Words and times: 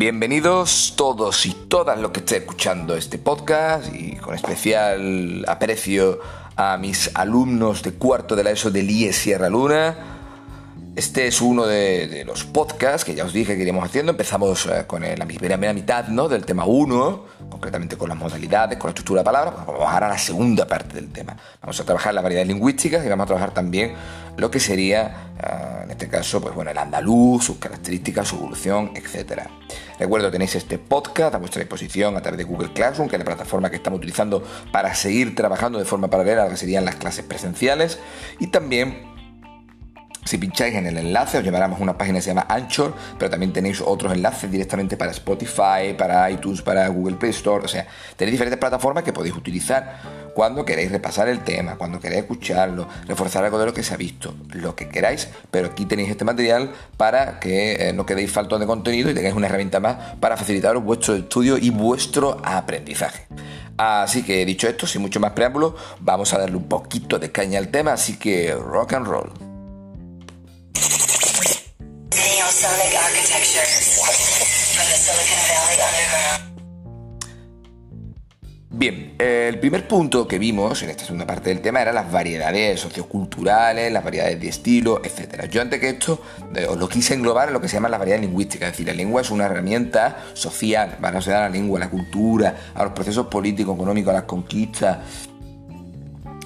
Bienvenidos 0.00 0.94
todos 0.96 1.44
y 1.44 1.52
todas 1.52 2.00
los 2.00 2.10
que 2.10 2.20
estén 2.20 2.40
escuchando 2.40 2.96
este 2.96 3.18
podcast 3.18 3.94
y 3.94 4.16
con 4.16 4.34
especial 4.34 5.44
aprecio 5.46 6.20
a 6.56 6.78
mis 6.78 7.14
alumnos 7.14 7.82
de 7.82 7.92
cuarto 7.92 8.34
de 8.34 8.42
la 8.42 8.52
ESO 8.52 8.70
del 8.70 8.88
IE 8.88 9.12
Sierra 9.12 9.50
Luna. 9.50 10.09
Este 10.96 11.28
es 11.28 11.40
uno 11.40 11.66
de, 11.66 12.24
los 12.26 12.44
podcasts 12.44 13.04
que 13.04 13.14
ya 13.14 13.24
os 13.24 13.32
dije 13.32 13.54
que 13.54 13.62
iríamos 13.62 13.84
haciendo. 13.84 14.10
Empezamos 14.10 14.66
eh, 14.66 14.84
con 14.88 15.02
la 15.02 15.24
primera 15.24 15.72
mitad 15.72 16.08
¿no? 16.08 16.28
del 16.28 16.44
tema 16.44 16.64
1, 16.64 17.24
concretamente 17.48 17.96
con 17.96 18.08
las 18.08 18.18
modalidades, 18.18 18.76
con 18.76 18.88
la 18.88 18.90
estructura 18.90 19.20
de 19.20 19.24
palabras. 19.24 19.54
Vamos 19.54 19.68
a 19.68 19.76
trabajar 19.76 20.04
a 20.04 20.08
la 20.08 20.18
segunda 20.18 20.66
parte 20.66 20.96
del 20.96 21.10
tema. 21.12 21.36
Vamos 21.62 21.78
a 21.78 21.84
trabajar 21.84 22.12
las 22.12 22.24
variedades 22.24 22.48
lingüísticas 22.48 23.06
y 23.06 23.08
vamos 23.08 23.24
a 23.24 23.26
trabajar 23.28 23.54
también 23.54 23.94
lo 24.36 24.50
que 24.50 24.58
sería, 24.58 25.32
eh, 25.38 25.84
en 25.84 25.90
este 25.92 26.08
caso, 26.08 26.40
pues 26.40 26.54
bueno, 26.54 26.72
el 26.72 26.78
andaluz, 26.78 27.44
sus 27.44 27.58
características, 27.58 28.26
su 28.26 28.36
evolución, 28.36 28.90
etc. 28.94 29.42
Recuerdo, 29.98 30.30
tenéis 30.30 30.56
este 30.56 30.78
podcast 30.78 31.34
a 31.34 31.38
vuestra 31.38 31.60
disposición 31.60 32.16
a 32.16 32.20
través 32.20 32.38
de 32.38 32.44
Google 32.44 32.72
Classroom, 32.72 33.08
que 33.08 33.16
es 33.16 33.20
la 33.20 33.26
plataforma 33.26 33.70
que 33.70 33.76
estamos 33.76 33.98
utilizando 33.98 34.42
para 34.72 34.94
seguir 34.94 35.36
trabajando 35.36 35.78
de 35.78 35.84
forma 35.84 36.08
paralela 36.08 36.42
a 36.42 36.44
lo 36.46 36.50
que 36.50 36.56
serían 36.56 36.84
las 36.84 36.96
clases 36.96 37.24
presenciales. 37.24 37.98
Y 38.38 38.48
también 38.48 39.09
si 40.30 40.38
pincháis 40.38 40.76
en 40.76 40.86
el 40.86 40.96
enlace 40.96 41.38
os 41.38 41.44
llevaremos 41.44 41.80
a 41.80 41.82
una 41.82 41.98
página 41.98 42.18
que 42.18 42.22
se 42.22 42.30
llama 42.30 42.46
Anchor, 42.48 42.94
pero 43.18 43.28
también 43.28 43.52
tenéis 43.52 43.80
otros 43.80 44.12
enlaces 44.12 44.48
directamente 44.48 44.96
para 44.96 45.10
Spotify, 45.10 45.92
para 45.98 46.30
iTunes, 46.30 46.62
para 46.62 46.86
Google 46.86 47.16
Play 47.16 47.32
Store. 47.32 47.64
O 47.64 47.68
sea, 47.68 47.84
tenéis 48.16 48.34
diferentes 48.34 48.60
plataformas 48.60 49.02
que 49.02 49.12
podéis 49.12 49.34
utilizar 49.34 50.30
cuando 50.32 50.64
queréis 50.64 50.92
repasar 50.92 51.28
el 51.28 51.40
tema, 51.40 51.74
cuando 51.74 51.98
queréis 51.98 52.22
escucharlo, 52.22 52.86
reforzar 53.08 53.42
algo 53.42 53.58
de 53.58 53.66
lo 53.66 53.74
que 53.74 53.82
se 53.82 53.92
ha 53.92 53.96
visto, 53.96 54.32
lo 54.52 54.76
que 54.76 54.88
queráis. 54.88 55.26
Pero 55.50 55.66
aquí 55.66 55.84
tenéis 55.84 56.10
este 56.10 56.24
material 56.24 56.70
para 56.96 57.40
que 57.40 57.88
eh, 57.88 57.92
no 57.92 58.06
quedéis 58.06 58.30
falto 58.30 58.56
de 58.56 58.66
contenido 58.66 59.10
y 59.10 59.14
tengáis 59.14 59.34
una 59.34 59.48
herramienta 59.48 59.80
más 59.80 59.96
para 60.20 60.36
facilitaros 60.36 60.84
vuestro 60.84 61.16
estudio 61.16 61.58
y 61.58 61.70
vuestro 61.70 62.40
aprendizaje. 62.44 63.26
Así 63.78 64.22
que 64.22 64.46
dicho 64.46 64.68
esto, 64.68 64.86
sin 64.86 65.02
mucho 65.02 65.18
más 65.18 65.32
preámbulo, 65.32 65.74
vamos 65.98 66.32
a 66.34 66.38
darle 66.38 66.56
un 66.56 66.68
poquito 66.68 67.18
de 67.18 67.32
caña 67.32 67.58
al 67.58 67.66
tema, 67.68 67.94
así 67.94 68.16
que 68.16 68.54
rock 68.54 68.92
and 68.92 69.08
roll. 69.08 69.49
Bien, 78.72 79.14
el 79.18 79.58
primer 79.58 79.86
punto 79.86 80.26
que 80.26 80.38
vimos 80.38 80.82
en 80.82 80.88
esta 80.88 81.04
segunda 81.04 81.26
parte 81.26 81.50
del 81.50 81.60
tema 81.60 81.82
era 81.82 81.92
las 81.92 82.10
variedades 82.10 82.80
socioculturales, 82.80 83.92
las 83.92 84.02
variedades 84.02 84.40
de 84.40 84.48
estilo, 84.48 85.02
etc. 85.04 85.50
Yo 85.50 85.60
antes 85.60 85.80
que 85.80 85.90
esto 85.90 86.22
os 86.66 86.78
lo 86.78 86.88
quise 86.88 87.12
englobar 87.12 87.48
en 87.48 87.54
lo 87.54 87.60
que 87.60 87.68
se 87.68 87.74
llama 87.74 87.90
la 87.90 87.98
variedad 87.98 88.20
lingüística, 88.20 88.66
es 88.66 88.72
decir, 88.72 88.86
la 88.86 88.94
lengua 88.94 89.20
es 89.20 89.30
una 89.30 89.44
herramienta 89.44 90.24
social, 90.32 90.96
van 90.98 91.16
a 91.16 91.20
ser 91.20 91.34
la 91.34 91.50
lengua, 91.50 91.78
la 91.78 91.90
cultura, 91.90 92.72
a 92.74 92.84
los 92.84 92.92
procesos 92.94 93.26
políticos, 93.26 93.74
económicos, 93.74 94.12
a 94.12 94.14
las 94.14 94.24
conquistas, 94.24 94.98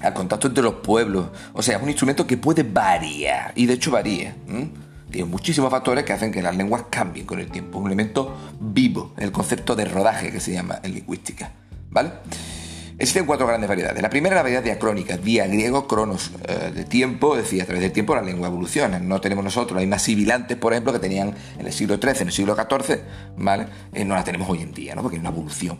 al 0.03 0.13
contacto 0.13 0.49
entre 0.49 0.65
los 0.65 0.75
pueblos. 0.75 1.29
O 1.53 1.63
sea, 1.63 1.77
es 1.77 1.83
un 1.83 1.89
instrumento 1.89 2.27
que 2.27 2.37
puede 2.37 2.65
variar, 2.65 3.53
y 3.55 3.67
de 3.67 3.75
hecho 3.75 3.93
varía. 3.93 4.35
Tiene 5.15 5.31
muchísimos 5.31 5.71
factores 5.71 6.03
que 6.03 6.13
hacen 6.13 6.33
que 6.33 6.43
las 6.43 6.57
lenguas 6.57 6.87
cambien 6.91 7.25
con 7.25 7.39
el 7.39 7.49
tiempo. 7.49 7.79
Un 7.79 7.87
elemento 7.87 8.37
vivo, 8.59 9.15
el 9.17 9.31
concepto 9.31 9.77
de 9.77 9.85
rodaje 9.85 10.33
que 10.33 10.41
se 10.41 10.51
llama 10.51 10.81
en 10.83 10.93
lingüística. 10.93 11.53
¿Vale? 11.89 12.15
Existen 12.99 13.25
cuatro 13.25 13.47
grandes 13.47 13.69
variedades. 13.69 14.03
La 14.03 14.11
primera 14.11 14.35
es 14.35 14.39
la 14.39 14.43
variedad 14.43 14.65
diacrónica, 14.65 15.17
día 15.17 15.47
griego, 15.47 15.87
cronos, 15.87 16.33
eh, 16.49 16.73
de 16.75 16.85
tiempo, 16.85 17.37
es 17.37 17.45
decir, 17.45 17.63
a 17.63 17.65
través 17.65 17.83
del 17.83 17.93
tiempo 17.93 18.17
la 18.17 18.23
lengua 18.23 18.49
evoluciona. 18.49 18.99
No 18.99 19.21
tenemos 19.21 19.45
nosotros 19.45 19.77
las 19.77 19.83
mismas 19.83 20.03
sibilantes, 20.03 20.57
por 20.57 20.73
ejemplo, 20.73 20.93
que 20.93 20.99
tenían 20.99 21.33
en 21.61 21.65
el 21.65 21.73
siglo 21.73 21.95
XIII, 21.95 22.23
en 22.23 22.27
el 22.27 22.33
siglo 22.33 22.57
XIV, 22.57 22.99
¿vale? 23.37 23.67
Eh, 23.93 24.05
no 24.05 24.17
las 24.17 24.25
tenemos 24.25 24.51
hoy 24.51 24.63
en 24.63 24.73
día, 24.73 24.97
¿no? 24.97 25.03
Porque 25.03 25.19
hay 25.19 25.21
una 25.21 25.31
evolución. 25.31 25.79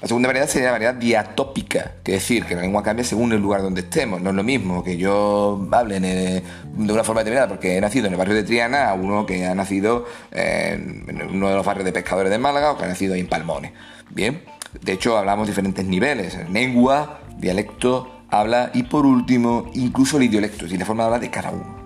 La 0.00 0.06
segunda 0.06 0.28
variedad 0.28 0.46
sería 0.46 0.66
la 0.66 0.72
variedad 0.72 0.94
diatópica, 0.94 1.94
que 2.04 2.14
es 2.14 2.22
decir, 2.22 2.44
que 2.44 2.54
la 2.54 2.60
lengua 2.60 2.84
cambia 2.84 3.04
según 3.04 3.32
el 3.32 3.40
lugar 3.40 3.62
donde 3.62 3.80
estemos. 3.80 4.22
No 4.22 4.30
es 4.30 4.36
lo 4.36 4.44
mismo 4.44 4.84
que 4.84 4.96
yo 4.96 5.68
hable 5.72 5.98
de 5.98 6.42
una 6.76 7.02
forma 7.02 7.22
determinada 7.22 7.48
porque 7.48 7.76
he 7.76 7.80
nacido 7.80 8.06
en 8.06 8.12
el 8.12 8.18
barrio 8.18 8.36
de 8.36 8.44
Triana 8.44 8.90
a 8.90 8.94
uno 8.94 9.26
que 9.26 9.44
ha 9.44 9.56
nacido 9.56 10.06
en 10.30 11.20
uno 11.30 11.48
de 11.48 11.56
los 11.56 11.66
barrios 11.66 11.84
de 11.84 11.92
pescadores 11.92 12.30
de 12.30 12.38
Málaga 12.38 12.70
o 12.72 12.78
que 12.78 12.84
ha 12.84 12.88
nacido 12.88 13.16
en 13.16 13.26
Palmones. 13.26 13.72
Bien, 14.10 14.44
de 14.80 14.92
hecho 14.92 15.18
hablamos 15.18 15.48
diferentes 15.48 15.84
niveles, 15.84 16.38
lengua, 16.48 17.18
dialecto, 17.36 18.22
habla 18.30 18.70
y 18.74 18.84
por 18.84 19.04
último 19.04 19.68
incluso 19.74 20.18
el 20.18 20.24
idiolecto, 20.24 20.58
es 20.58 20.62
decir, 20.64 20.78
la 20.78 20.86
forma 20.86 21.02
de 21.02 21.06
hablar 21.06 21.20
de 21.22 21.30
cada 21.30 21.50
uno. 21.50 21.76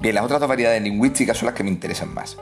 Bien, 0.00 0.14
las 0.14 0.24
otras 0.24 0.40
dos 0.40 0.48
variedades 0.48 0.82
lingüísticas 0.82 1.36
son 1.36 1.46
las 1.46 1.54
que 1.54 1.62
me 1.62 1.70
interesan 1.70 2.12
más 2.12 2.36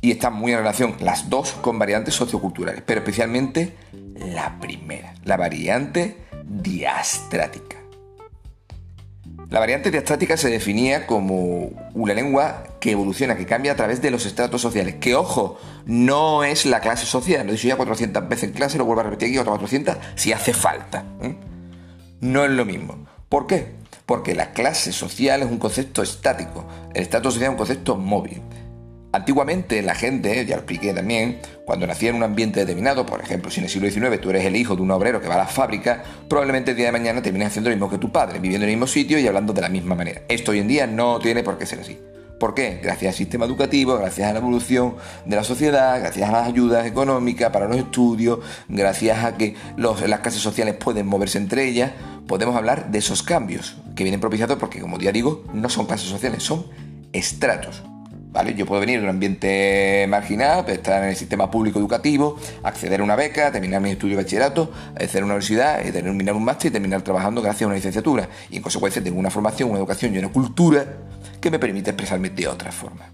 y 0.00 0.12
están 0.12 0.34
muy 0.34 0.52
en 0.52 0.58
relación 0.58 0.94
las 1.00 1.28
dos 1.28 1.52
con 1.60 1.78
variantes 1.78 2.14
socioculturales, 2.14 2.82
pero 2.86 3.00
especialmente 3.00 3.74
la 4.14 4.58
primera, 4.60 5.14
la 5.24 5.36
variante 5.36 6.16
diastrática. 6.44 7.76
La 9.50 9.60
variante 9.60 9.90
diastrática 9.90 10.36
se 10.36 10.50
definía 10.50 11.06
como 11.06 11.70
una 11.94 12.12
lengua 12.12 12.64
que 12.80 12.90
evoluciona, 12.90 13.34
que 13.34 13.46
cambia 13.46 13.72
a 13.72 13.76
través 13.76 14.02
de 14.02 14.10
los 14.10 14.26
estratos 14.26 14.60
sociales. 14.60 14.96
Que 14.96 15.14
ojo, 15.14 15.58
no 15.86 16.44
es 16.44 16.66
la 16.66 16.80
clase 16.80 17.06
social. 17.06 17.46
Lo 17.46 17.52
he 17.52 17.56
dicho 17.56 17.66
ya 17.66 17.76
400 17.76 18.28
veces 18.28 18.44
en 18.44 18.52
clase, 18.52 18.76
lo 18.76 18.84
vuelvo 18.84 19.00
a 19.00 19.04
repetir 19.04 19.28
aquí 19.28 19.38
otras 19.38 19.52
400 19.52 19.96
si 20.16 20.32
hace 20.32 20.52
falta. 20.52 21.04
¿eh? 21.22 21.34
No 22.20 22.44
es 22.44 22.50
lo 22.50 22.66
mismo. 22.66 23.06
¿Por 23.30 23.46
qué? 23.46 23.72
Porque 24.04 24.34
la 24.34 24.52
clase 24.52 24.92
social 24.92 25.40
es 25.40 25.50
un 25.50 25.58
concepto 25.58 26.02
estático, 26.02 26.66
el 26.94 27.02
estrato 27.02 27.30
social 27.30 27.44
es 27.44 27.52
un 27.52 27.58
concepto 27.58 27.96
móvil. 27.96 28.42
Antiguamente 29.10 29.80
la 29.80 29.94
gente, 29.94 30.44
ya 30.44 30.56
lo 30.56 30.62
expliqué 30.62 30.92
también, 30.92 31.40
cuando 31.64 31.86
nacía 31.86 32.10
en 32.10 32.16
un 32.16 32.22
ambiente 32.22 32.60
determinado, 32.60 33.06
por 33.06 33.22
ejemplo, 33.22 33.50
si 33.50 33.60
en 33.60 33.64
el 33.64 33.70
siglo 33.70 33.90
XIX 33.90 34.20
tú 34.20 34.28
eres 34.28 34.44
el 34.44 34.54
hijo 34.54 34.76
de 34.76 34.82
un 34.82 34.90
obrero 34.90 35.20
que 35.20 35.28
va 35.28 35.36
a 35.36 35.38
la 35.38 35.46
fábrica, 35.46 36.02
probablemente 36.28 36.72
el 36.72 36.76
día 36.76 36.86
de 36.86 36.92
mañana 36.92 37.22
termines 37.22 37.48
haciendo 37.48 37.70
lo 37.70 37.76
mismo 37.76 37.88
que 37.88 37.96
tu 37.96 38.12
padre, 38.12 38.38
viviendo 38.38 38.66
en 38.66 38.70
el 38.70 38.76
mismo 38.76 38.86
sitio 38.86 39.18
y 39.18 39.26
hablando 39.26 39.54
de 39.54 39.62
la 39.62 39.70
misma 39.70 39.94
manera. 39.94 40.22
Esto 40.28 40.50
hoy 40.50 40.58
en 40.58 40.68
día 40.68 40.86
no 40.86 41.18
tiene 41.20 41.42
por 41.42 41.56
qué 41.56 41.64
ser 41.64 41.80
así. 41.80 41.98
¿Por 42.38 42.54
qué? 42.54 42.80
Gracias 42.82 43.14
al 43.14 43.16
sistema 43.16 43.46
educativo, 43.46 43.96
gracias 43.96 44.28
a 44.28 44.32
la 44.32 44.38
evolución 44.38 44.94
de 45.24 45.36
la 45.36 45.42
sociedad, 45.42 45.98
gracias 46.00 46.28
a 46.28 46.32
las 46.32 46.46
ayudas 46.46 46.86
económicas 46.86 47.50
para 47.50 47.66
los 47.66 47.78
estudios, 47.78 48.40
gracias 48.68 49.24
a 49.24 49.36
que 49.36 49.56
las 49.76 50.20
clases 50.20 50.42
sociales 50.42 50.74
pueden 50.74 51.06
moverse 51.06 51.38
entre 51.38 51.66
ellas, 51.66 51.92
podemos 52.26 52.54
hablar 52.54 52.90
de 52.90 52.98
esos 52.98 53.22
cambios 53.22 53.78
que 53.96 54.04
vienen 54.04 54.20
propiciados 54.20 54.58
porque, 54.58 54.80
como 54.80 54.98
ya 54.98 55.12
digo, 55.12 55.44
no 55.52 55.68
son 55.68 55.86
clases 55.86 56.08
sociales, 56.08 56.42
son 56.42 56.66
estratos. 57.12 57.82
Yo 58.56 58.66
puedo 58.66 58.80
venir 58.80 58.98
de 59.00 59.04
un 59.04 59.10
ambiente 59.10 60.06
marginal, 60.08 60.64
estar 60.68 61.02
en 61.02 61.10
el 61.10 61.16
sistema 61.16 61.50
público 61.50 61.78
educativo, 61.78 62.38
acceder 62.62 63.00
a 63.00 63.04
una 63.04 63.16
beca, 63.16 63.50
terminar 63.50 63.80
mi 63.80 63.90
estudio 63.90 64.16
de 64.16 64.22
bachillerato, 64.22 64.72
a 64.94 65.18
una 65.18 65.24
universidad, 65.24 65.84
y 65.84 65.90
terminar 65.90 66.34
un 66.34 66.44
máster 66.44 66.68
y 66.68 66.72
terminar 66.72 67.02
trabajando 67.02 67.42
gracias 67.42 67.62
a 67.62 67.66
una 67.66 67.76
licenciatura. 67.76 68.28
Y 68.50 68.56
en 68.56 68.62
consecuencia 68.62 69.02
tengo 69.02 69.18
una 69.18 69.30
formación, 69.30 69.70
una 69.70 69.78
educación 69.78 70.14
y 70.14 70.18
una 70.18 70.28
cultura 70.28 70.84
que 71.40 71.50
me 71.50 71.58
permite 71.58 71.90
expresarme 71.90 72.30
de 72.30 72.46
otra 72.48 72.70
forma. 72.70 73.12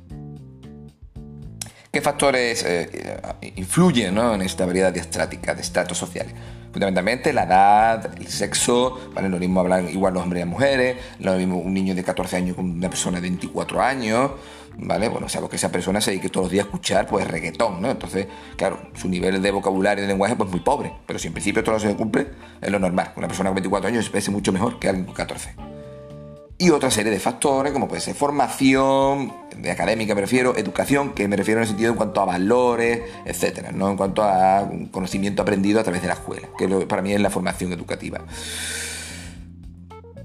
¿Qué 1.91 2.01
factores 2.01 2.65
eh, 2.67 3.17
influyen 3.55 4.19
en 4.19 4.43
esta 4.43 4.67
variedad 4.67 4.93
diastrática 4.93 5.55
de 5.55 5.63
estratos 5.63 5.97
sociales? 5.97 6.35
Fundamentalmente 6.75 7.33
la 7.33 7.45
edad, 7.45 8.11
el 8.19 8.27
sexo, 8.27 8.99
¿vale? 9.15 9.29
Lo 9.29 9.39
mismo 9.39 9.61
hablan 9.61 9.89
igual 9.89 10.13
los 10.13 10.25
hombres 10.25 10.41
y 10.41 10.45
las 10.45 10.51
mujeres, 10.51 10.97
lo 11.21 11.35
mismo 11.35 11.59
un 11.59 11.73
niño 11.73 11.95
de 11.95 12.03
14 12.03 12.37
años 12.37 12.57
con 12.57 12.69
una 12.69 12.91
persona 12.91 13.19
de 13.19 13.21
24 13.21 13.81
años, 13.81 14.33
¿vale? 14.77 15.09
Bueno, 15.09 15.27
o 15.27 15.29
sea, 15.29 15.41
que 15.49 15.55
esa 15.55 15.71
persona 15.71 16.01
se 16.01 16.11
dedique 16.11 16.31
todos 16.31 16.47
los 16.47 16.51
días 16.51 16.65
a 16.65 16.67
escuchar, 16.67 17.07
pues 17.07 17.29
reggaetón, 17.29 17.81
¿no? 17.81 17.93
Entonces, 17.93 18.27
claro, 18.57 18.81
su 18.95 19.09
nivel 19.09 19.41
de 19.41 19.51
vocabulario 19.53 20.03
y 20.03 20.07
de 20.09 20.13
lenguaje, 20.13 20.35
pues 20.35 20.51
muy 20.51 20.59
pobre. 20.59 20.93
Pero 21.07 21.17
si 21.21 21.29
en 21.29 21.35
principio 21.35 21.63
todo 21.63 21.79
se 21.79 21.95
cumple, 21.95 22.27
es 22.61 22.73
lo 22.73 22.81
normal. 22.81 23.13
Una 23.15 23.29
persona 23.29 23.51
con 23.51 23.55
24 23.55 23.91
años 23.91 24.07
se 24.07 24.11
parece 24.11 24.33
mucho 24.33 24.51
mejor 24.51 24.81
que 24.81 24.89
alguien 24.89 25.07
con 25.07 25.15
14. 25.15 25.74
Y 26.57 26.71
otra 26.71 26.91
serie 26.91 27.11
de 27.11 27.19
factores, 27.19 27.73
como 27.73 27.89
puede 27.89 28.01
ser 28.01 28.15
formación, 28.15 29.33
de 29.57 29.71
académica 29.73 30.15
me 30.15 30.21
refiero, 30.21 30.57
educación, 30.57 31.13
que 31.13 31.27
me 31.27 31.37
refiero 31.37 31.59
en 31.59 31.63
el 31.63 31.69
sentido 31.69 31.91
en 31.91 31.97
cuanto 31.97 32.21
a 32.21 32.25
valores, 32.27 33.03
etcétera, 33.25 33.73
no 33.73 33.91
en 33.91 33.97
cuanto 33.97 34.23
a 34.23 34.71
conocimiento 34.93 35.43
aprendido 35.43 35.81
a 35.81 35.83
través 35.83 36.03
de 36.03 36.09
la 36.09 36.15
escuela, 36.15 36.49
que 36.57 36.69
para 36.87 37.03
mí 37.03 37.13
es 37.13 37.21
la 37.21 37.31
formación 37.31 37.73
educativa. 37.73 38.21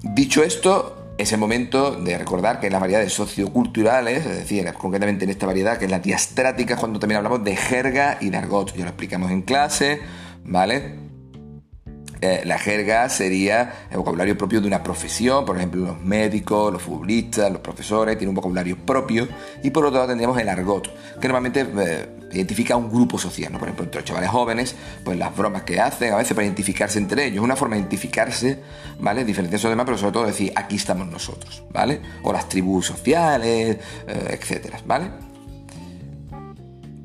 Dicho 0.04 0.44
esto, 0.44 1.14
es 1.18 1.34
el 1.34 1.40
momento 1.40 1.92
de 1.92 2.18
recordar 2.18 2.60
que 2.60 2.70
las 2.70 2.80
variedades 2.80 3.12
socioculturales, 3.12 4.26
es 4.26 4.38
decir, 4.38 4.72
concretamente 4.74 5.26
en 5.26 5.32
esta 5.32 5.48
variedad 5.48 5.80
que 5.80 5.86
es 5.86 5.92
la 5.92 6.00
diastrática, 6.00 6.78
cuando 6.78 7.00
también 7.00 7.18
hablamos 7.18 7.44
de 7.44 7.56
jerga 7.56 8.20
y 8.22 8.30
de 8.30 8.38
argot, 8.38 8.74
ya 8.76 8.84
lo 8.84 8.90
explicamos 8.90 9.32
en 9.32 9.42
clase, 9.42 10.00
¿vale? 10.46 11.09
Eh, 12.22 12.42
la 12.44 12.60
jerga 12.60 13.08
sería 13.08 13.86
el 13.90 13.98
vocabulario 13.98 14.38
propio 14.38 14.60
de 14.60 14.68
una 14.68 14.84
profesión, 14.84 15.46
por 15.46 15.56
ejemplo 15.56 15.86
los 15.86 16.02
médicos, 16.02 16.74
los 16.74 16.82
futbolistas, 16.82 17.50
los 17.50 17.62
profesores 17.62 18.18
tienen 18.18 18.30
un 18.30 18.36
vocabulario 18.36 18.78
propio 18.78 19.28
y 19.64 19.70
por 19.70 19.86
otro 19.86 19.96
lado 19.96 20.10
tendríamos 20.10 20.38
el 20.40 20.50
argot, 20.50 20.90
que 21.20 21.28
normalmente 21.28 21.66
eh, 21.78 22.10
identifica 22.34 22.74
a 22.74 22.78
un 22.78 22.90
grupo 22.90 23.18
social, 23.18 23.54
por 23.54 23.64
ejemplo 23.64 23.86
entre 23.86 24.02
los 24.02 24.06
chavales 24.06 24.30
jóvenes, 24.30 24.76
pues 25.06 25.18
las 25.18 25.36
bromas 25.36 25.64
que 25.64 25.80
hacen 25.80 26.12
a 26.12 26.18
veces 26.18 26.34
para 26.34 26.46
identificarse 26.46 27.00
entre 27.00 27.26
ellos, 27.26 27.42
una 27.44 27.56
forma 27.56 27.76
de 27.76 27.82
identificarse, 27.82 28.60
¿vale? 29.00 29.24
Diferenciarse 29.24 29.68
de 29.68 29.72
demás, 29.72 29.86
pero 29.86 29.98
sobre 29.98 30.12
todo 30.12 30.26
decir 30.26 30.52
aquí 30.56 30.76
estamos 30.76 31.08
nosotros, 31.08 31.64
¿vale? 31.72 32.02
O 32.24 32.34
las 32.34 32.50
tribus 32.50 32.88
sociales, 32.88 33.78
eh, 34.08 34.38
etcétera, 34.40 34.80
¿vale? 34.86 35.10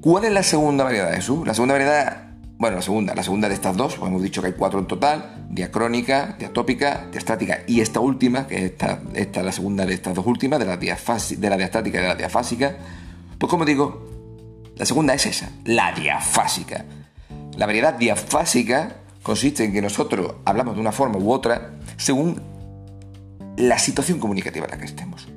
¿Cuál 0.00 0.24
es 0.24 0.32
la 0.32 0.42
segunda 0.42 0.84
variedad, 0.84 1.14
Jesús? 1.14 1.46
La 1.46 1.54
segunda 1.54 1.74
variedad, 1.74 2.33
bueno, 2.64 2.76
la 2.76 2.82
segunda, 2.82 3.14
la 3.14 3.22
segunda 3.22 3.46
de 3.46 3.54
estas 3.56 3.76
dos, 3.76 3.96
pues 3.96 4.08
hemos 4.08 4.22
dicho 4.22 4.40
que 4.40 4.46
hay 4.46 4.54
cuatro 4.54 4.78
en 4.78 4.86
total, 4.86 5.48
diacrónica, 5.50 6.34
diatópica, 6.38 7.08
diastática 7.12 7.58
y 7.66 7.82
esta 7.82 8.00
última, 8.00 8.46
que 8.46 8.56
es 8.56 8.62
esta, 8.62 9.02
esta 9.12 9.42
la 9.42 9.52
segunda 9.52 9.84
de 9.84 9.92
estas 9.92 10.14
dos 10.14 10.24
últimas, 10.26 10.58
de 10.58 10.64
la, 10.64 10.78
de 10.78 11.50
la 11.50 11.56
diastática 11.58 11.98
y 11.98 12.00
de 12.00 12.08
la 12.08 12.14
diafásica, 12.14 12.74
pues 13.36 13.50
como 13.50 13.66
digo, 13.66 14.08
la 14.76 14.86
segunda 14.86 15.12
es 15.12 15.26
esa, 15.26 15.50
la 15.66 15.92
diafásica. 15.92 16.86
La 17.58 17.66
variedad 17.66 17.92
diafásica 17.92 18.96
consiste 19.22 19.64
en 19.64 19.74
que 19.74 19.82
nosotros 19.82 20.36
hablamos 20.46 20.74
de 20.74 20.80
una 20.80 20.92
forma 20.92 21.18
u 21.18 21.32
otra 21.32 21.72
según 21.98 22.40
la 23.58 23.78
situación 23.78 24.18
comunicativa 24.18 24.64
en 24.64 24.70
la 24.70 24.78
que 24.78 24.86
estemos. 24.86 25.28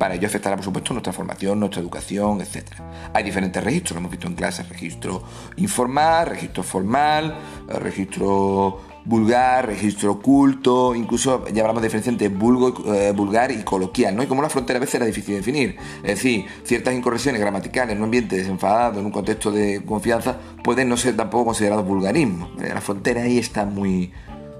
Para 0.00 0.14
ello 0.14 0.28
afectará, 0.28 0.56
por 0.56 0.64
supuesto, 0.64 0.94
nuestra 0.94 1.12
formación, 1.12 1.60
nuestra 1.60 1.82
educación, 1.82 2.40
etc. 2.40 2.64
Hay 3.12 3.22
diferentes 3.22 3.62
registros, 3.62 3.96
lo 3.96 3.98
hemos 3.98 4.10
visto 4.10 4.28
en 4.28 4.34
clases, 4.34 4.66
registro 4.66 5.22
informal, 5.58 6.26
registro 6.26 6.62
formal, 6.62 7.36
registro 7.68 8.80
vulgar, 9.04 9.66
registro 9.66 10.12
oculto, 10.12 10.94
incluso 10.94 11.46
ya 11.48 11.60
hablamos 11.60 11.82
de 11.82 11.88
diferencia 11.88 12.08
entre 12.08 12.28
eh, 12.28 13.12
vulgar 13.12 13.52
y 13.52 13.62
coloquial, 13.62 14.16
¿no? 14.16 14.22
Y 14.22 14.26
como 14.26 14.40
la 14.40 14.48
frontera 14.48 14.78
a 14.78 14.80
veces 14.80 14.94
era 14.94 15.04
difícil 15.04 15.34
de 15.34 15.40
definir. 15.40 15.76
Es 16.02 16.14
decir, 16.14 16.46
ciertas 16.64 16.94
incorrecciones 16.94 17.38
gramaticales 17.38 17.92
en 17.92 17.98
un 17.98 18.04
ambiente 18.04 18.36
desenfadado, 18.36 19.00
en 19.00 19.04
un 19.04 19.12
contexto 19.12 19.52
de 19.52 19.84
confianza, 19.84 20.38
pueden 20.64 20.88
no 20.88 20.96
ser 20.96 21.14
tampoco 21.14 21.44
considerados 21.44 21.84
vulgarismo. 21.84 22.48
La 22.56 22.80
frontera 22.80 23.24
ahí 23.24 23.36
está 23.36 23.66
muy, 23.66 24.12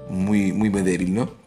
muy, 0.07 0.53
muy 0.53 0.69
débil, 0.69 1.15
¿no? 1.15 1.40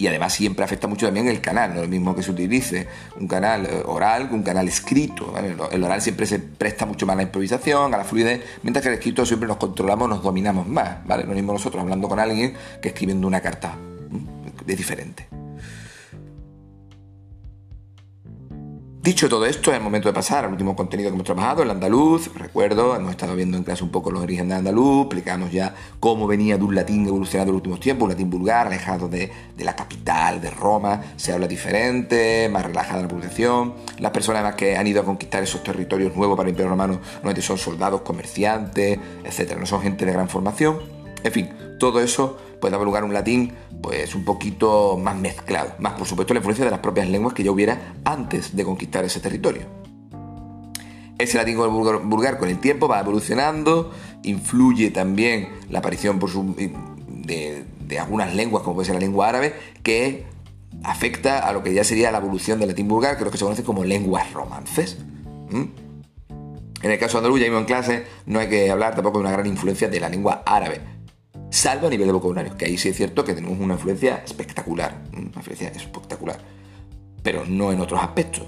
Y 0.00 0.06
además 0.06 0.32
siempre 0.32 0.64
afecta 0.64 0.88
mucho 0.88 1.04
también 1.04 1.28
el 1.28 1.42
canal, 1.42 1.74
no 1.74 1.76
es 1.76 1.82
lo 1.82 1.88
mismo 1.88 2.14
que 2.16 2.22
se 2.22 2.30
utilice 2.30 2.88
un 3.18 3.28
canal 3.28 3.66
eh, 3.66 3.82
oral 3.84 4.30
que 4.30 4.34
un 4.34 4.42
canal 4.42 4.66
escrito. 4.66 5.34
El 5.70 5.84
oral 5.84 6.00
siempre 6.00 6.24
se 6.24 6.38
presta 6.38 6.86
mucho 6.86 7.04
más 7.04 7.12
a 7.12 7.16
la 7.18 7.22
improvisación, 7.24 7.92
a 7.92 7.98
la 7.98 8.04
fluidez, 8.04 8.42
mientras 8.62 8.82
que 8.82 8.88
el 8.88 8.94
escrito 8.94 9.26
siempre 9.26 9.46
nos 9.46 9.58
controlamos, 9.58 10.08
nos 10.08 10.22
dominamos 10.22 10.66
más. 10.66 11.06
¿vale? 11.06 11.24
Lo 11.24 11.34
mismo 11.34 11.52
nosotros 11.52 11.82
hablando 11.82 12.08
con 12.08 12.18
alguien 12.18 12.54
que 12.80 12.88
escribiendo 12.88 13.26
una 13.26 13.42
carta. 13.42 13.76
Es 14.66 14.76
diferente. 14.78 15.39
Dicho 19.02 19.30
todo 19.30 19.46
esto, 19.46 19.70
es 19.70 19.78
el 19.78 19.82
momento 19.82 20.10
de 20.10 20.12
pasar 20.12 20.44
al 20.44 20.52
último 20.52 20.76
contenido 20.76 21.08
que 21.08 21.14
hemos 21.14 21.24
trabajado, 21.24 21.62
el 21.62 21.70
andaluz. 21.70 22.28
Recuerdo, 22.34 22.94
hemos 22.94 23.12
estado 23.12 23.34
viendo 23.34 23.56
en 23.56 23.64
clase 23.64 23.82
un 23.82 23.88
poco 23.88 24.10
los 24.10 24.22
orígenes 24.22 24.48
del 24.48 24.58
andaluz, 24.58 25.06
explicamos 25.06 25.50
ya 25.50 25.74
cómo 25.98 26.26
venía 26.26 26.58
de 26.58 26.64
un 26.64 26.74
latín 26.74 27.08
evolucionado 27.08 27.48
en 27.48 27.54
los 27.54 27.60
últimos 27.60 27.80
tiempos, 27.80 28.04
un 28.04 28.10
latín 28.10 28.28
vulgar, 28.28 28.66
alejado 28.66 29.08
de, 29.08 29.32
la 29.56 29.74
capital, 29.74 30.42
de 30.42 30.50
Roma, 30.50 31.00
se 31.16 31.32
habla 31.32 31.48
diferente, 31.48 32.50
más 32.52 32.62
relajada 32.66 33.00
la 33.00 33.08
pronunciación. 33.08 33.72
Las 34.00 34.10
personas 34.12 34.54
que 34.54 34.76
han 34.76 34.86
ido 34.86 35.00
a 35.00 35.04
conquistar 35.06 35.42
esos 35.42 35.62
territorios 35.62 36.14
nuevos 36.14 36.36
para 36.36 36.48
el 36.48 36.50
Imperio 36.50 36.68
Romano 36.68 37.00
normalmente 37.14 37.40
son 37.40 37.56
soldados, 37.56 38.02
comerciantes, 38.02 38.98
etc. 39.24 39.56
No 39.58 39.64
son 39.64 39.80
gente 39.80 40.04
de 40.04 40.12
gran 40.12 40.28
formación. 40.28 40.78
En 41.22 41.32
fin, 41.32 41.50
todo 41.78 42.00
eso 42.00 42.36
puede 42.60 42.72
dar 42.72 42.84
lugar 42.84 43.04
un 43.04 43.12
latín 43.12 43.52
pues 43.82 44.14
un 44.14 44.24
poquito 44.24 44.98
más 45.02 45.16
mezclado, 45.16 45.74
más 45.78 45.94
por 45.94 46.06
supuesto 46.06 46.34
la 46.34 46.38
influencia 46.38 46.64
de 46.64 46.70
las 46.70 46.80
propias 46.80 47.08
lenguas 47.08 47.34
que 47.34 47.42
ya 47.42 47.50
hubiera 47.50 47.94
antes 48.04 48.54
de 48.54 48.64
conquistar 48.64 49.04
ese 49.04 49.20
territorio. 49.20 49.62
Ese 51.18 51.36
latín 51.36 51.58
vulgar, 51.58 52.38
con 52.38 52.48
el 52.48 52.58
tiempo 52.58 52.88
va 52.88 53.00
evolucionando, 53.00 53.90
influye 54.22 54.90
también 54.90 55.50
la 55.68 55.80
aparición 55.80 56.18
de, 56.18 57.98
algunas 57.98 58.34
lenguas, 58.34 58.62
como 58.62 58.76
puede 58.76 58.86
ser 58.86 58.94
la 58.94 59.00
lengua 59.00 59.28
árabe, 59.28 59.54
que 59.82 60.24
afecta 60.82 61.40
a 61.40 61.52
lo 61.52 61.62
que 61.62 61.74
ya 61.74 61.84
sería 61.84 62.10
la 62.10 62.18
evolución 62.18 62.58
del 62.58 62.68
latín 62.68 62.88
vulgar, 62.88 63.16
que 63.16 63.18
es 63.18 63.24
lo 63.26 63.30
que 63.30 63.36
se 63.36 63.44
conoce 63.44 63.64
como 63.64 63.84
lenguas 63.84 64.32
romances. 64.32 64.96
En 66.82 66.90
el 66.90 66.98
caso 66.98 67.18
andaluz, 67.18 67.38
ya 67.38 67.46
mismo 67.46 67.58
en 67.58 67.66
clase, 67.66 68.06
no 68.24 68.38
hay 68.38 68.48
que 68.48 68.70
hablar 68.70 68.94
tampoco 68.94 69.18
de 69.18 69.24
una 69.24 69.32
gran 69.32 69.46
influencia 69.46 69.88
de 69.88 70.00
la 70.00 70.08
lengua 70.08 70.42
árabe, 70.46 70.80
salvo 71.50 71.88
a 71.88 71.90
nivel 71.90 72.06
de 72.06 72.12
vocabulario, 72.12 72.56
que 72.56 72.64
ahí 72.64 72.78
sí 72.78 72.88
es 72.88 72.96
cierto 72.96 73.24
que 73.24 73.34
tenemos 73.34 73.58
una 73.58 73.74
influencia 73.74 74.22
espectacular, 74.24 75.02
una 75.12 75.30
influencia 75.34 75.68
espectacular, 75.68 76.38
pero 77.22 77.44
no 77.44 77.72
en 77.72 77.80
otros 77.80 78.00
aspectos. 78.00 78.46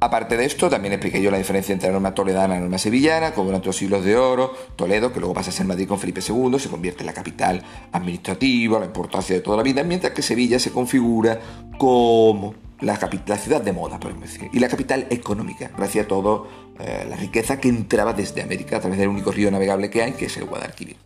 Aparte 0.00 0.36
de 0.36 0.44
esto, 0.44 0.70
también 0.70 0.94
expliqué 0.94 1.20
yo 1.20 1.28
la 1.28 1.38
diferencia 1.38 1.72
entre 1.72 1.88
la 1.88 1.94
norma 1.94 2.14
toledana 2.14 2.54
y 2.54 2.58
la 2.58 2.60
norma 2.60 2.78
sevillana, 2.78 3.32
como 3.32 3.46
durante 3.46 3.66
los 3.66 3.76
siglos 3.76 4.04
de 4.04 4.16
oro, 4.16 4.54
Toledo, 4.76 5.12
que 5.12 5.18
luego 5.18 5.34
pasa 5.34 5.50
a 5.50 5.52
ser 5.52 5.66
Madrid 5.66 5.88
con 5.88 5.98
Felipe 5.98 6.20
II, 6.26 6.56
se 6.60 6.68
convierte 6.68 7.00
en 7.00 7.06
la 7.06 7.12
capital 7.12 7.64
administrativa, 7.90 8.78
la 8.78 8.86
importancia 8.86 9.34
de 9.34 9.42
toda 9.42 9.56
la 9.56 9.64
vida, 9.64 9.82
mientras 9.82 10.12
que 10.12 10.22
Sevilla 10.22 10.60
se 10.60 10.70
configura 10.70 11.40
como 11.78 12.54
la, 12.80 12.96
capital, 12.98 13.38
ciudad 13.38 13.60
de 13.60 13.72
moda, 13.72 13.98
por 13.98 14.18
decir, 14.18 14.48
y 14.52 14.58
la 14.58 14.68
capital 14.68 15.06
económica, 15.10 15.70
gracias 15.76 16.04
a 16.04 16.08
toda 16.08 16.48
eh, 16.78 17.06
la 17.08 17.16
riqueza 17.16 17.58
que 17.60 17.68
entraba 17.68 18.12
desde 18.12 18.42
América 18.42 18.76
a 18.76 18.80
través 18.80 18.98
del 18.98 19.08
único 19.08 19.32
río 19.32 19.50
navegable 19.50 19.90
que 19.90 20.02
hay, 20.02 20.12
que 20.12 20.26
es 20.26 20.36
el 20.36 20.44
Guadalquivir. 20.44 20.96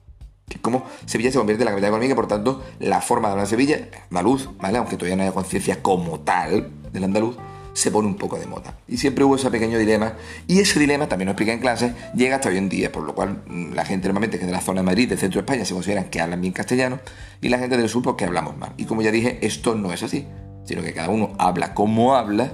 Que 0.48 0.58
como 0.58 0.84
Sevilla 1.06 1.32
se 1.32 1.38
convierte 1.38 1.62
en 1.62 1.66
la 1.66 1.70
capital 1.72 1.90
económica, 1.90 2.14
por 2.14 2.28
tanto, 2.28 2.62
la 2.78 3.00
forma 3.00 3.28
de 3.28 3.32
hablar 3.32 3.46
de 3.46 3.50
Sevilla, 3.50 3.88
andaluz, 4.10 4.50
¿vale? 4.58 4.78
aunque 4.78 4.96
todavía 4.96 5.16
no 5.16 5.22
haya 5.22 5.32
conciencia 5.32 5.82
como 5.82 6.20
tal 6.20 6.70
del 6.92 7.04
andaluz, 7.04 7.36
se 7.72 7.90
pone 7.90 8.06
un 8.06 8.16
poco 8.16 8.38
de 8.38 8.46
moda. 8.46 8.76
Y 8.86 8.98
siempre 8.98 9.24
hubo 9.24 9.36
ese 9.36 9.50
pequeño 9.50 9.78
dilema, 9.78 10.12
y 10.46 10.60
ese 10.60 10.78
dilema, 10.78 11.08
también 11.08 11.26
lo 11.26 11.32
explica 11.32 11.54
en 11.54 11.60
clase, 11.60 11.94
llega 12.14 12.36
hasta 12.36 12.50
hoy 12.50 12.58
en 12.58 12.69
día, 12.69 12.92
por 12.92 13.02
lo 13.02 13.14
cual 13.14 13.42
mm, 13.46 13.72
la 13.72 13.86
gente 13.86 14.08
normalmente 14.08 14.36
que 14.36 14.44
es 14.44 14.46
de 14.46 14.52
la 14.52 14.60
zona 14.60 14.82
de 14.82 14.84
Madrid, 14.84 15.08
del 15.08 15.19
centro 15.19 15.40
de 15.40 15.46
España, 15.46 15.64
se 15.64 15.72
consideran 15.72 16.10
que 16.10 16.20
hablan 16.20 16.42
bien 16.42 16.52
castellano, 16.52 17.00
y 17.40 17.48
la 17.48 17.58
gente 17.58 17.78
del 17.78 17.88
sur, 17.88 18.02
pues 18.02 18.16
que 18.16 18.26
hablamos 18.26 18.58
mal. 18.58 18.74
Y 18.76 18.84
como 18.84 19.00
ya 19.00 19.10
dije, 19.10 19.38
esto 19.40 19.74
no 19.74 19.90
es 19.90 20.02
así 20.02 20.26
sino 20.64 20.82
que 20.82 20.93
cada 20.93 21.11
uno 21.11 21.32
habla 21.38 21.75
como 21.75 22.14
habla 22.14 22.53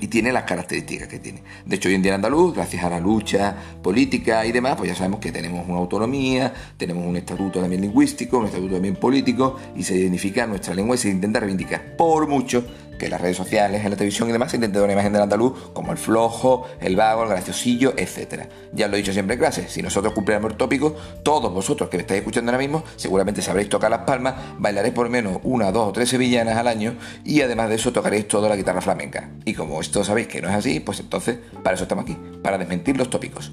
y 0.00 0.08
tiene 0.08 0.32
las 0.32 0.44
características 0.44 1.08
que 1.08 1.18
tiene. 1.18 1.42
De 1.66 1.76
hecho, 1.76 1.88
hoy 1.88 1.94
en 1.94 2.02
día 2.02 2.12
en 2.12 2.16
Andaluz, 2.16 2.54
gracias 2.54 2.84
a 2.84 2.90
la 2.90 3.00
lucha 3.00 3.56
política 3.82 4.46
y 4.46 4.52
demás, 4.52 4.76
pues 4.76 4.90
ya 4.90 4.94
sabemos 4.94 5.20
que 5.20 5.32
tenemos 5.32 5.66
una 5.68 5.78
autonomía, 5.78 6.52
tenemos 6.76 7.04
un 7.04 7.16
estatuto 7.16 7.60
también 7.60 7.82
lingüístico, 7.82 8.38
un 8.38 8.46
estatuto 8.46 8.74
también 8.74 8.96
político, 8.96 9.56
y 9.76 9.82
se 9.82 9.96
identifica 9.96 10.46
nuestra 10.46 10.74
lengua 10.74 10.96
y 10.96 10.98
se 10.98 11.10
intenta 11.10 11.40
reivindicar 11.40 11.96
por 11.96 12.28
mucho 12.28 12.64
que 12.98 13.08
las 13.08 13.20
redes 13.20 13.36
sociales, 13.36 13.84
en 13.84 13.90
la 13.90 13.96
televisión 13.96 14.28
y 14.28 14.32
demás 14.32 14.50
se 14.50 14.56
intente 14.56 14.78
dar 14.78 14.84
una 14.84 14.92
imagen 14.92 15.12
del 15.12 15.22
andaluz 15.22 15.70
como 15.72 15.92
el 15.92 15.98
flojo, 15.98 16.66
el 16.80 16.96
vago, 16.96 17.22
el 17.22 17.28
graciosillo, 17.28 17.94
etc. 17.96 18.46
Ya 18.72 18.88
lo 18.88 18.94
he 18.94 18.98
dicho 18.98 19.12
siempre 19.12 19.34
en 19.34 19.40
clase, 19.40 19.68
si 19.68 19.82
nosotros 19.82 20.12
cumpliremos 20.12 20.50
el 20.50 20.56
tópico, 20.56 20.94
todos 21.22 21.52
vosotros 21.52 21.88
que 21.88 21.96
me 21.96 22.02
estáis 22.02 22.18
escuchando 22.18 22.50
ahora 22.50 22.58
mismo, 22.58 22.84
seguramente 22.96 23.40
sabréis 23.40 23.68
tocar 23.68 23.90
las 23.90 24.00
palmas, 24.00 24.34
bailaréis 24.58 24.94
por 24.94 25.08
menos 25.08 25.38
una, 25.44 25.72
dos 25.72 25.88
o 25.88 25.92
tres 25.92 26.08
sevillanas 26.08 26.56
al 26.56 26.68
año 26.68 26.96
y 27.24 27.40
además 27.40 27.68
de 27.68 27.76
eso 27.76 27.92
tocaréis 27.92 28.28
toda 28.28 28.48
la 28.48 28.56
guitarra 28.56 28.80
flamenca. 28.80 29.30
Y 29.44 29.54
como 29.54 29.80
esto 29.80 30.04
sabéis 30.04 30.26
que 30.26 30.42
no 30.42 30.48
es 30.48 30.54
así, 30.54 30.80
pues 30.80 31.00
entonces 31.00 31.38
para 31.62 31.74
eso 31.74 31.84
estamos 31.84 32.04
aquí, 32.04 32.16
para 32.42 32.58
desmentir 32.58 32.96
los 32.96 33.08
tópicos. 33.08 33.52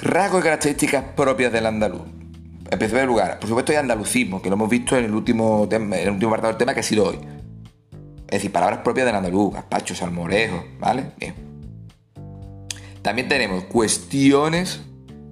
Rasgos 0.00 0.40
y 0.40 0.44
características 0.44 1.04
propias 1.16 1.52
del 1.52 1.66
andaluz. 1.66 2.02
En 2.70 2.78
primer 2.78 3.06
lugar, 3.06 3.38
por 3.38 3.48
supuesto 3.48 3.72
hay 3.72 3.78
andalucismo, 3.78 4.42
que 4.42 4.50
lo 4.50 4.54
hemos 4.54 4.68
visto 4.68 4.96
en 4.96 5.06
el 5.06 5.14
último, 5.14 5.66
tema, 5.68 5.96
en 5.96 6.08
el 6.08 6.10
último 6.12 6.30
apartado 6.30 6.52
del 6.52 6.58
tema 6.58 6.74
que 6.74 6.80
ha 6.80 6.84
sido 6.84 7.06
hoy. 7.06 7.18
Es 8.28 8.32
decir, 8.32 8.52
palabras 8.52 8.80
propias 8.80 9.06
del 9.06 9.16
andaluz, 9.16 9.54
gazpacho, 9.54 9.94
salmorejo, 9.94 10.64
¿vale? 10.78 11.04
Bien. 11.18 11.34
También 13.00 13.26
tenemos 13.26 13.64
cuestiones 13.64 14.80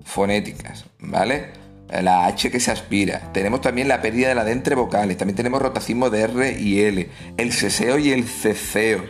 fonéticas, 0.03 0.87
¿vale? 0.99 1.51
La 1.89 2.25
H 2.25 2.51
que 2.51 2.59
se 2.59 2.71
aspira. 2.71 3.33
Tenemos 3.33 3.61
también 3.61 3.87
la 3.87 4.01
pérdida 4.01 4.29
de 4.29 4.35
la 4.35 4.45
D 4.45 4.53
entre 4.53 4.75
vocales. 4.75 5.19
También 5.19 5.37
tenemos 5.37 5.61
rotacismo 5.61 6.09
de 6.09 6.23
R 6.23 6.59
y 6.59 6.81
L. 6.81 7.11
El 7.37 7.53
ceseo 7.53 7.99
y 7.99 8.13
el 8.13 8.25
ceceo. 8.25 9.05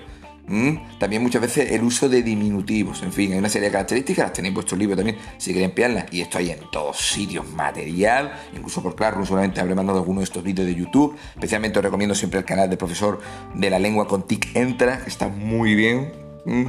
¿Mm? 0.48 0.98
También 0.98 1.22
muchas 1.22 1.42
veces 1.42 1.72
el 1.72 1.82
uso 1.82 2.08
de 2.08 2.22
diminutivos. 2.22 3.02
En 3.02 3.12
fin, 3.12 3.32
hay 3.32 3.38
una 3.38 3.48
serie 3.48 3.68
de 3.68 3.72
características, 3.72 4.26
las 4.26 4.32
tenéis 4.32 4.50
en 4.50 4.54
vuestro 4.54 4.76
libro 4.76 4.96
también 4.96 5.18
si 5.38 5.50
queréis 5.50 5.70
emplearlas. 5.70 6.06
Y 6.12 6.20
esto 6.20 6.38
hay 6.38 6.50
en 6.50 6.60
todos 6.70 6.96
sitios, 6.98 7.48
material, 7.50 8.32
incluso 8.54 8.82
por 8.82 8.94
claro, 8.94 9.24
seguramente 9.24 9.60
habré 9.60 9.74
mandado 9.74 9.98
alguno 9.98 10.20
de 10.20 10.24
estos 10.24 10.42
vídeos 10.42 10.66
de 10.66 10.74
YouTube. 10.74 11.16
Especialmente 11.34 11.78
os 11.78 11.84
recomiendo 11.84 12.14
siempre 12.14 12.38
el 12.38 12.44
canal 12.44 12.68
del 12.68 12.78
profesor 12.78 13.20
de 13.54 13.70
la 13.70 13.78
lengua 13.78 14.06
con 14.06 14.26
TIC 14.26 14.54
Entra, 14.54 15.02
que 15.02 15.10
está 15.10 15.28
muy 15.28 15.74
bien. 15.74 16.12
¿Mm? 16.44 16.66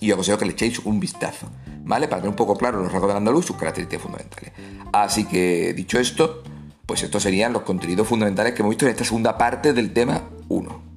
Y 0.00 0.10
os 0.10 0.14
aconsejo 0.14 0.38
que 0.38 0.44
le 0.44 0.52
echéis 0.52 0.78
un 0.80 1.00
vistazo, 1.00 1.50
¿vale? 1.82 2.06
Para 2.06 2.20
tener 2.20 2.30
un 2.30 2.36
poco 2.36 2.56
claro 2.56 2.80
los 2.80 2.92
rasgos 2.92 3.08
del 3.08 3.16
andaluz 3.16 3.46
sus 3.46 3.56
características 3.56 4.02
fundamentales. 4.02 4.52
Así 4.92 5.24
que, 5.24 5.72
dicho 5.74 5.98
esto, 5.98 6.42
pues 6.86 7.02
estos 7.02 7.22
serían 7.22 7.52
los 7.52 7.62
contenidos 7.62 8.06
fundamentales 8.06 8.54
que 8.54 8.62
hemos 8.62 8.70
visto 8.70 8.84
en 8.84 8.92
esta 8.92 9.04
segunda 9.04 9.36
parte 9.36 9.72
del 9.72 9.92
tema 9.92 10.22
1. 10.48 10.87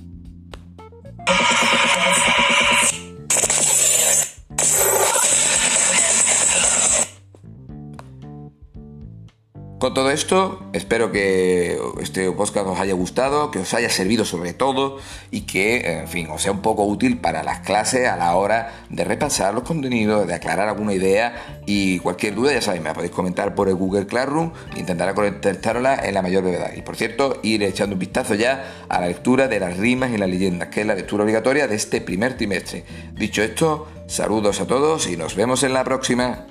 Con 9.81 9.95
todo 9.95 10.11
esto, 10.11 10.59
espero 10.73 11.11
que 11.11 11.75
este 12.00 12.31
podcast 12.33 12.67
os 12.67 12.79
haya 12.79 12.93
gustado, 12.93 13.50
que 13.50 13.57
os 13.57 13.73
haya 13.73 13.89
servido 13.89 14.25
sobre 14.25 14.53
todo 14.53 15.00
y 15.31 15.41
que, 15.47 16.01
en 16.01 16.07
fin, 16.07 16.29
os 16.29 16.43
sea 16.43 16.51
un 16.51 16.61
poco 16.61 16.83
útil 16.85 17.17
para 17.17 17.41
las 17.41 17.61
clases 17.61 18.07
a 18.07 18.15
la 18.15 18.35
hora 18.35 18.85
de 18.91 19.03
repasar 19.03 19.55
los 19.55 19.63
contenidos, 19.63 20.27
de 20.27 20.35
aclarar 20.35 20.69
alguna 20.69 20.93
idea 20.93 21.63
y 21.65 21.97
cualquier 21.97 22.35
duda, 22.35 22.53
ya 22.53 22.61
sabéis, 22.61 22.83
me 22.83 22.93
podéis 22.93 23.11
comentar 23.11 23.55
por 23.55 23.69
el 23.69 23.73
Google 23.73 24.05
Classroom, 24.05 24.51
intentaré 24.77 25.15
contestarla 25.15 25.95
en 25.95 26.13
la 26.13 26.21
mayor 26.21 26.43
brevedad. 26.43 26.73
Y 26.75 26.83
por 26.83 26.95
cierto, 26.95 27.39
ir 27.41 27.63
echando 27.63 27.95
un 27.95 28.00
vistazo 28.00 28.35
ya 28.35 28.85
a 28.88 29.01
la 29.01 29.07
lectura 29.07 29.47
de 29.47 29.59
las 29.59 29.77
rimas 29.77 30.11
y 30.11 30.19
las 30.19 30.29
leyendas, 30.29 30.67
que 30.69 30.81
es 30.81 30.85
la 30.85 30.93
lectura 30.93 31.23
obligatoria 31.23 31.67
de 31.67 31.73
este 31.73 32.01
primer 32.01 32.38
trimestre. 32.38 32.85
Dicho 33.13 33.41
esto, 33.41 33.88
saludos 34.05 34.61
a 34.61 34.67
todos 34.67 35.07
y 35.07 35.17
nos 35.17 35.35
vemos 35.35 35.63
en 35.63 35.73
la 35.73 35.83
próxima. 35.83 36.45